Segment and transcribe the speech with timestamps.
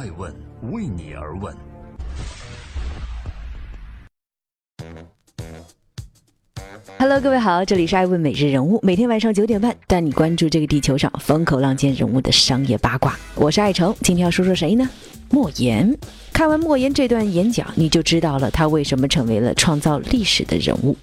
[0.00, 0.34] 爱问
[0.72, 1.54] 为你而问。
[6.98, 13.14] Hello，各位好，这里是爱问每日人物，每天晚上九点半带你关注这个地球上风口浪尖人物的商业八卦。
[13.34, 14.88] 我是爱成，今天要说说谁呢？
[15.28, 15.94] 莫言。
[16.32, 20.96] 看完莫言这段演讲，你就知道了他为什么成为了创造历史的人物。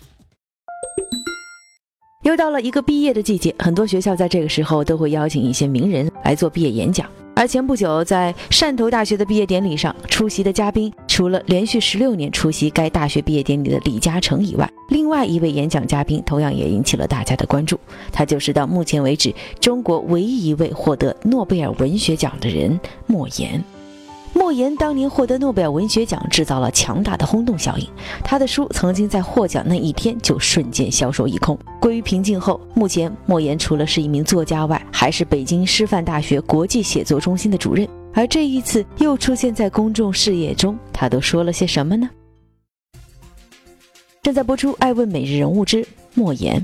[2.24, 7.08] 又到了一个毕业的季节，很多学校在这个时候都会邀请一些名人来做毕业演讲。
[7.38, 17.80] 而前不久在汕头大学的毕业典礼上出席的嘉宾，除了连续十六年出席该大学毕业典礼的李嘉诚以外，另外一位演讲嘉宾同样也引起了大家的关注。
[18.12, 23.64] 他就是到目前为止中国唯一一位获得诺贝尔文学奖的人——莫言。
[24.38, 27.90] 莫言当年获得诺贝尔文学奖，制造了强大的轰动效应。
[28.24, 31.58] 他的书曾经在获奖那一天就瞬间销售一空。
[31.82, 37.90] 归于平静后，目前莫言除了是一名作家外，还是北京师范大学国际写作中心的主任。
[38.14, 42.08] 而这一次又出现在公众视野中，他都说了些什么呢？
[44.22, 45.84] 正在播出《爱问每日人物之
[46.14, 46.62] 莫言》。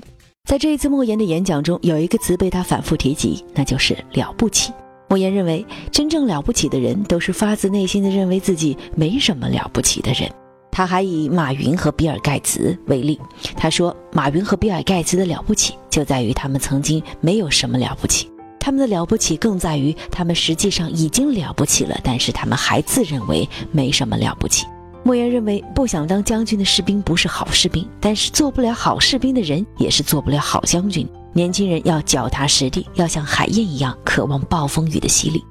[0.47, 4.72] 在这一次莫言的演讲中，有一个词被他反复提及，那就是“了不起”。
[5.14, 10.28] 莫言认为，真正了不起的人都是发自内心的认为自己没什么了不起的人。
[10.72, 13.19] 他还以马云和比尔盖茨为例，
[13.56, 18.28] 他说：“马云和比尔盖茨的了不起就在于他们曾经没有什么了不起，
[18.59, 24.66] 他们的了不起更在于他们实际上已经了不起了，但是他们还自认为没什么了不起。”
[25.06, 31.08] 莫言认为，不想当将军的士兵不是好士兵，但是做不了好士兵的人也是做不了好将军。
[31.34, 35.44] 年轻人要脚踏实地，要像海燕一样渴望暴风雨的洗礼。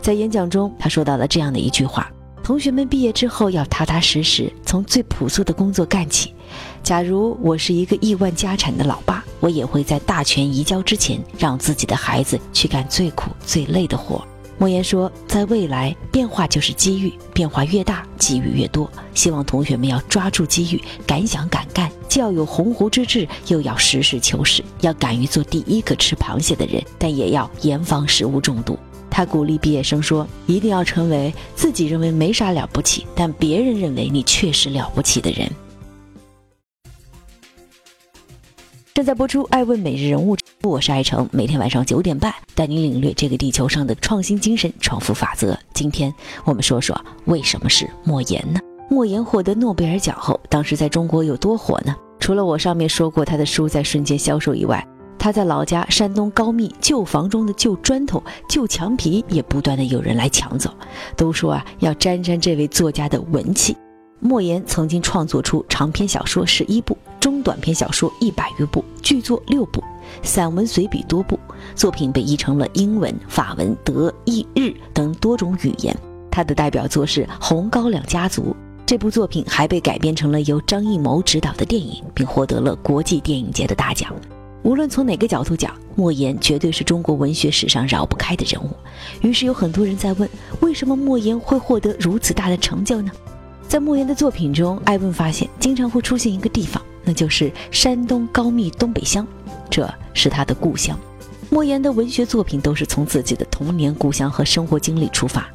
[0.00, 2.10] 在演讲中，他说到了这样的一句话：
[2.42, 6.34] 同学们毕业之后要踏踏实实，从最朴素的工作干起。
[6.82, 14.22] 假如我是一个亿万家产的老爸，我也会在大权移交之前，让自己的孩子去干最苦最累的活。
[14.58, 18.90] 莫言说，在未来，变化就是机遇，变化越大，机遇越多。
[19.14, 28.78] 希望同学们要抓住机遇，敢想敢干，既要有鸿鹄之志，又要实事求是，要敢于做第一个吃螃蟹的人，但也要严防食物中毒。
[29.10, 35.50] 他鼓励毕业生说，一定要成为自己认为没啥了不起，但别人认为你确实了不起的人。
[38.92, 45.58] 正在播出《爱问每日人物》，我是爱成，每天晚上九点半带你领略这个地球上的创新精神、创富法则。
[45.72, 46.12] 今天
[46.44, 48.60] 我们说说为什么是莫言呢？
[48.92, 51.96] 莫言获得诺贝尔奖后，当时在中国有多火呢？
[52.20, 54.86] 除了我上面说过他的书在瞬间销售以外，
[55.18, 60.70] 他在老家山东高密旧房中的旧砖头、旧墙皮也不断的有人来抢走，
[61.16, 63.74] 都说啊要沾沾这位作家的文气。
[64.20, 66.94] 莫言曾经创作出长篇小说十一部。
[67.18, 69.82] 中短篇小说一百余部，剧作六部，
[70.22, 71.40] 散文随笔多部，
[71.74, 75.96] 作品被译成了英文、法文、德、意、日等多种语言。
[76.30, 78.42] 他的代表作是《红高粱家族》，
[78.92, 84.14] 这部作品还被改编成了由张艺谋执导的电影，并获得了国际电影节的大奖。
[84.64, 88.68] 无论从哪个角度讲，莫言绝对是中国文学史上绕不开的人物。
[89.22, 90.28] 于是有很多人在问：
[90.60, 93.10] 为什么莫言会获得如此大的成就呢？
[93.66, 96.82] 在莫言的作品中，艾问发现经常会出现一个地方。
[97.02, 99.26] 那就是山东高密东北乡，
[99.70, 100.94] 这是他的故乡。
[101.48, 105.48] 莫言的文学作品都是从自己的童年故乡和生活经历出发。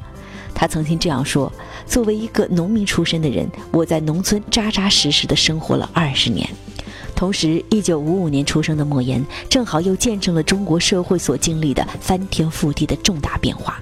[0.58, 1.50] 他曾经这样说
[1.86, 6.50] ：“作为一个农民出身的人，我在农村扎扎实实的生活了二十年。
[7.14, 13.80] 同时，一九五五年出生的莫言，正好又见证了中国社会所经历的翻天覆地的重大变化。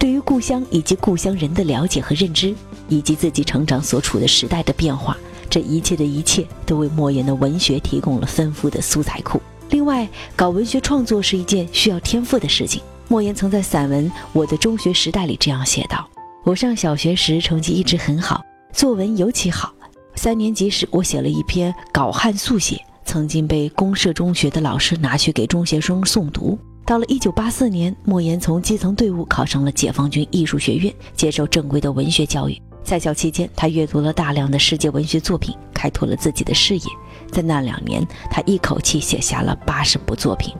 [0.00, 2.52] 对于故乡以及故乡人的了解和认知，
[2.88, 5.16] 以及自己成长所处的时代的变化。”
[5.48, 9.40] 这一切的一切都为莫言的文学提供了丰富的素材库。
[9.70, 12.82] 另外，搞文学创作是一件需要天赋的事情。
[13.08, 16.08] 莫言曾在散文《我的中学时代》里这样写道
[16.46, 18.40] ：“我上小学时成绩一直很好，
[18.72, 19.74] 作文尤其好。
[20.14, 26.56] 三年级时，我写了一篇稿汉速写，曾经被公社中学的老师拿去给中学生诵读。
[26.84, 36.84] 到了1984年，莫言从基层队伍考上了解放军艺术学院，接受正规的文学教育。”在校期间，他阅读了大量的世界文学作品，开拓了自己的视野。
[37.32, 40.54] 在那两年，他一口气写下了八十部作品。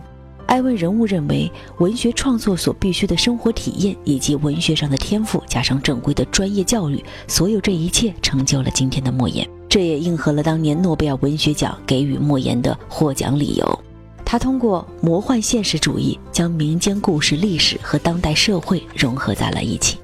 [0.47, 9.47] 艾问人物认为，文学创作所必须的生活体验，以及文学上的天赋，加上正规的专业教育，所有这一切成就了今天的莫言。
[9.69, 13.81] 这也应和了当年诺贝尔文学奖给予莫言的获奖理由。
[14.25, 19.99] 他通过魔幻现实主义，将民间故事、历史和当代社会融合在了一起。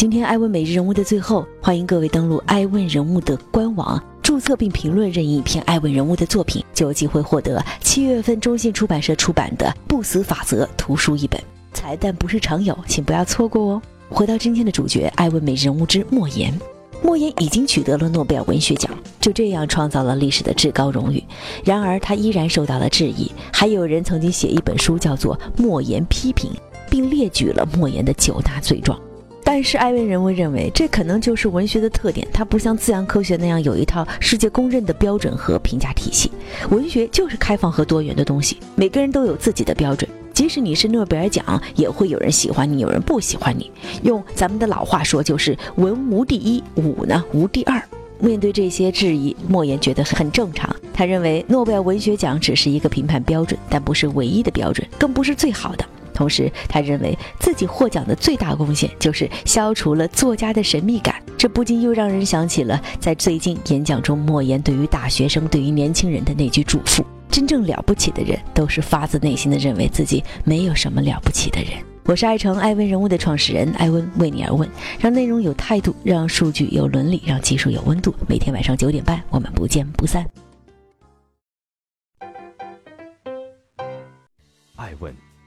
[0.00, 11.38] 今天爱问每日人物的最后，欢迎各位登录爱问人物的官网，注册并评论任意一篇爱问人物的作品，就有机会获得七月份中信出版社出版的《不死法则》图书一本。
[11.74, 13.82] 彩蛋不是常有，请不要错过哦。
[14.08, 16.58] 回到今天的主角，爱问每日人物之莫言。
[17.02, 21.22] 莫言已经取得了诺贝尔文学奖，就这样创造了历史的至高荣誉。
[21.62, 23.30] 然而，他依然受到了质疑。
[23.52, 26.50] 还有人曾经写一本书，叫做《莫言批评》，
[26.88, 28.98] 并列举了莫言的九大罪状。
[29.52, 32.24] 但是，艾薇人物认为，这可能就是文学的特点。
[32.32, 36.30] 它不像自然科学那样有一套世界公认的标准和评价体系。
[36.70, 40.08] 文学就是开放和多元的东西，每个人都有自己的标准。
[40.32, 43.68] 即使你是诺贝尔奖，也会有人喜欢你，有人不喜欢你。
[44.04, 47.82] 用咱们的老话说，就是文无第一，武呢无第二。
[48.20, 50.72] 面对这些质疑，莫言觉得很正常。
[50.94, 55.84] 他认为，诺贝尔文学奖只是一个评判标准，但不是唯一的标准，更不是最好的。
[56.20, 61.14] 同时，他认为自己获奖的最大贡献就是消除了作家的神秘感。
[61.38, 67.02] 这不禁又让人想起了在最近演讲中，莫言对于大学生、对于年轻人的那句嘱咐。
[67.30, 71.70] 真正了不起的人，都是发自内心的认为自己没有什么了不起的人。
[72.04, 74.68] 我是爱成爱问人物的创始人艾温，为你而问，
[74.98, 78.14] 让内容有态度，让数据有伦理，让技术有温度。
[78.28, 80.26] 每天晚上九点半，我们不见不散。
[84.76, 85.14] 爱问